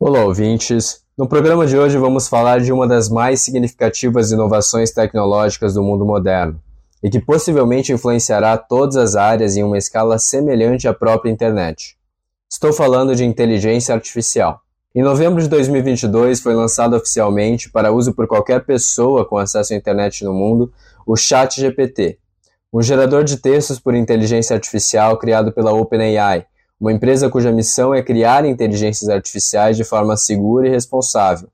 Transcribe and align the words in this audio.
Olá, 0.00 0.24
ouvintes! 0.24 1.02
No 1.16 1.26
programa 1.26 1.66
de 1.66 1.76
hoje 1.76 1.98
vamos 1.98 2.28
falar 2.28 2.60
de 2.60 2.72
uma 2.72 2.86
das 2.86 3.08
mais 3.08 3.40
significativas 3.40 4.30
inovações 4.30 4.92
tecnológicas 4.92 5.74
do 5.74 5.82
mundo 5.82 6.06
moderno 6.06 6.62
e 7.02 7.10
que 7.10 7.18
possivelmente 7.18 7.92
influenciará 7.92 8.56
todas 8.56 8.94
as 8.94 9.16
áreas 9.16 9.56
em 9.56 9.64
uma 9.64 9.76
escala 9.76 10.16
semelhante 10.16 10.86
à 10.86 10.94
própria 10.94 11.32
internet. 11.32 11.98
Estou 12.48 12.72
falando 12.72 13.12
de 13.16 13.24
inteligência 13.24 13.92
artificial. 13.92 14.60
Em 14.94 15.02
novembro 15.02 15.42
de 15.42 15.48
2022 15.48 16.38
foi 16.38 16.54
lançado 16.54 16.94
oficialmente 16.94 17.68
para 17.68 17.90
uso 17.90 18.14
por 18.14 18.28
qualquer 18.28 18.64
pessoa 18.64 19.24
com 19.24 19.36
acesso 19.36 19.74
à 19.74 19.76
internet 19.76 20.24
no 20.24 20.32
mundo 20.32 20.72
o 21.04 21.16
ChatGPT, 21.16 22.20
um 22.72 22.80
gerador 22.80 23.24
de 23.24 23.36
textos 23.38 23.80
por 23.80 23.96
inteligência 23.96 24.54
artificial 24.54 25.18
criado 25.18 25.50
pela 25.50 25.72
OpenAI 25.72 26.46
uma 26.80 26.92
empresa 26.92 27.28
cuja 27.28 27.50
missão 27.50 27.92
é 27.92 28.02
criar 28.02 28.44
inteligências 28.44 29.10
artificiais 29.10 29.76
de 29.76 29.82
forma 29.82 30.16
segura 30.16 30.68
e 30.68 30.70
responsável, 30.70 31.48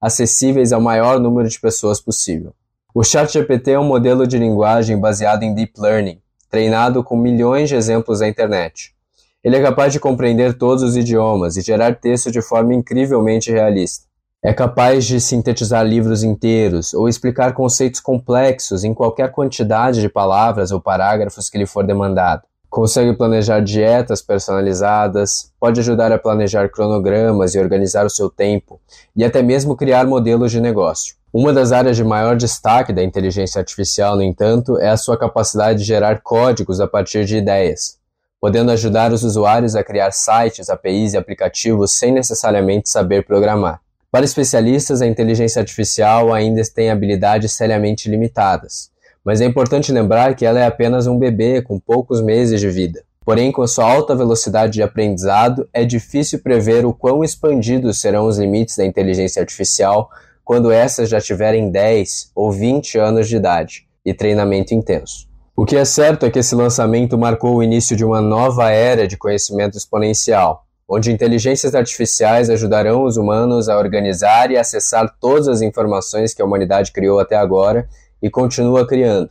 acessíveis 0.00 0.72
ao 0.72 0.80
maior 0.80 1.18
número 1.18 1.48
de 1.48 1.58
pessoas 1.58 2.00
possível. 2.00 2.52
O 2.94 3.02
ChatGPT 3.02 3.72
é 3.72 3.80
um 3.80 3.84
modelo 3.84 4.26
de 4.26 4.38
linguagem 4.38 4.98
baseado 4.98 5.42
em 5.42 5.52
deep 5.52 5.72
learning, 5.80 6.20
treinado 6.48 7.02
com 7.02 7.16
milhões 7.16 7.68
de 7.68 7.74
exemplos 7.74 8.20
da 8.20 8.28
internet. 8.28 8.94
Ele 9.42 9.56
é 9.56 9.62
capaz 9.62 9.92
de 9.92 10.00
compreender 10.00 10.56
todos 10.56 10.82
os 10.82 10.96
idiomas 10.96 11.56
e 11.56 11.60
gerar 11.60 11.96
texto 11.96 12.30
de 12.30 12.40
forma 12.40 12.74
incrivelmente 12.74 13.50
realista. 13.50 14.06
É 14.42 14.52
capaz 14.52 15.04
de 15.04 15.20
sintetizar 15.20 15.84
livros 15.84 16.22
inteiros 16.22 16.94
ou 16.94 17.08
explicar 17.08 17.52
conceitos 17.52 17.98
complexos 17.98 18.84
em 18.84 18.94
qualquer 18.94 19.32
quantidade 19.32 20.00
de 20.00 20.08
palavras 20.08 20.70
ou 20.70 20.80
parágrafos 20.80 21.50
que 21.50 21.58
lhe 21.58 21.66
for 21.66 21.84
demandado. 21.84 22.42
Consegue 22.70 23.14
planejar 23.14 23.60
dietas 23.60 24.20
personalizadas, 24.20 25.50
pode 25.58 25.80
ajudar 25.80 26.12
a 26.12 26.18
planejar 26.18 26.68
cronogramas 26.68 27.54
e 27.54 27.58
organizar 27.58 28.04
o 28.04 28.10
seu 28.10 28.28
tempo, 28.28 28.78
e 29.16 29.24
até 29.24 29.42
mesmo 29.42 29.74
criar 29.74 30.06
modelos 30.06 30.52
de 30.52 30.60
negócio. 30.60 31.16
Uma 31.32 31.50
das 31.50 31.72
áreas 31.72 31.96
de 31.96 32.04
maior 32.04 32.36
destaque 32.36 32.92
da 32.92 33.02
inteligência 33.02 33.58
artificial, 33.58 34.16
no 34.16 34.22
entanto, 34.22 34.78
é 34.78 34.90
a 34.90 34.98
sua 34.98 35.16
capacidade 35.16 35.78
de 35.78 35.84
gerar 35.84 36.20
códigos 36.20 36.78
a 36.78 36.86
partir 36.86 37.24
de 37.24 37.38
ideias, 37.38 37.98
podendo 38.38 38.70
ajudar 38.70 39.12
os 39.12 39.24
usuários 39.24 39.74
a 39.74 39.82
criar 39.82 40.12
sites, 40.12 40.68
APIs 40.68 41.14
e 41.14 41.16
aplicativos 41.16 41.92
sem 41.92 42.12
necessariamente 42.12 42.90
saber 42.90 43.24
programar. 43.24 43.80
Para 44.10 44.26
especialistas, 44.26 45.00
a 45.00 45.06
inteligência 45.06 45.60
artificial 45.60 46.34
ainda 46.34 46.62
tem 46.74 46.90
habilidades 46.90 47.52
seriamente 47.52 48.10
limitadas 48.10 48.90
mas 49.24 49.40
é 49.40 49.44
importante 49.44 49.92
lembrar 49.92 50.34
que 50.34 50.46
ela 50.46 50.60
é 50.60 50.66
apenas 50.66 51.06
um 51.06 51.18
bebê 51.18 51.60
com 51.62 51.78
poucos 51.78 52.22
meses 52.22 52.60
de 52.60 52.68
vida. 52.68 53.02
Porém, 53.24 53.52
com 53.52 53.66
sua 53.66 53.84
alta 53.84 54.14
velocidade 54.16 54.72
de 54.72 54.82
aprendizado, 54.82 55.68
é 55.72 55.84
difícil 55.84 56.38
prever 56.38 56.86
o 56.86 56.94
quão 56.94 57.22
expandidos 57.22 58.00
serão 58.00 58.26
os 58.26 58.38
limites 58.38 58.76
da 58.76 58.86
inteligência 58.86 59.40
artificial 59.40 60.08
quando 60.42 60.72
essas 60.72 61.10
já 61.10 61.20
tiverem 61.20 61.70
10 61.70 62.30
ou 62.34 62.50
20 62.50 62.98
anos 62.98 63.28
de 63.28 63.36
idade 63.36 63.86
e 64.02 64.14
treinamento 64.14 64.72
intenso. 64.72 65.28
O 65.54 65.66
que 65.66 65.76
é 65.76 65.84
certo 65.84 66.24
é 66.24 66.30
que 66.30 66.38
esse 66.38 66.54
lançamento 66.54 67.18
marcou 67.18 67.56
o 67.56 67.62
início 67.62 67.94
de 67.94 68.02
uma 68.02 68.22
nova 68.22 68.70
era 68.70 69.06
de 69.06 69.18
conhecimento 69.18 69.76
exponencial, 69.76 70.64
onde 70.88 71.12
inteligências 71.12 71.74
artificiais 71.74 72.48
ajudarão 72.48 73.04
os 73.04 73.18
humanos 73.18 73.68
a 73.68 73.76
organizar 73.76 74.50
e 74.50 74.56
acessar 74.56 75.14
todas 75.20 75.48
as 75.48 75.60
informações 75.60 76.32
que 76.32 76.40
a 76.40 76.44
humanidade 76.46 76.92
criou 76.92 77.20
até 77.20 77.36
agora 77.36 77.86
e 78.22 78.30
continua 78.30 78.86
criando, 78.86 79.30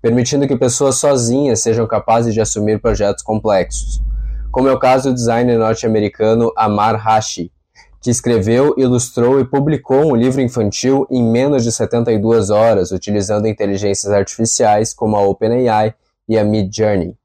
permitindo 0.00 0.46
que 0.46 0.56
pessoas 0.56 0.96
sozinhas 0.96 1.60
sejam 1.60 1.86
capazes 1.86 2.34
de 2.34 2.40
assumir 2.40 2.80
projetos 2.80 3.22
complexos, 3.22 4.02
como 4.50 4.68
é 4.68 4.72
o 4.72 4.78
caso 4.78 5.10
do 5.10 5.14
designer 5.14 5.58
norte-americano 5.58 6.52
Amar 6.56 6.96
Hashi, 6.96 7.52
que 8.00 8.10
escreveu, 8.10 8.74
ilustrou 8.78 9.40
e 9.40 9.44
publicou 9.44 10.12
um 10.12 10.16
livro 10.16 10.40
infantil 10.40 11.06
em 11.10 11.22
menos 11.22 11.64
de 11.64 11.72
72 11.72 12.50
horas, 12.50 12.92
utilizando 12.92 13.48
inteligências 13.48 14.12
artificiais 14.12 14.94
como 14.94 15.16
a 15.16 15.26
OpenAI 15.26 15.94
e 16.28 16.38
a 16.38 16.44
Midjourney. 16.44 17.16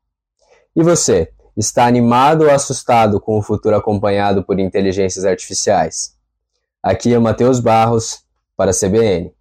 E 0.76 0.82
você, 0.82 1.30
está 1.56 1.86
animado 1.86 2.46
ou 2.46 2.50
assustado 2.50 3.20
com 3.20 3.38
o 3.38 3.42
futuro 3.42 3.76
acompanhado 3.76 4.44
por 4.44 4.60
inteligências 4.60 5.26
artificiais? 5.26 6.16
Aqui 6.82 7.14
é 7.14 7.20
Matheus 7.20 7.60
Barros, 7.60 8.24
para 8.58 8.72
a 8.72 8.74
CBN. 8.74 9.32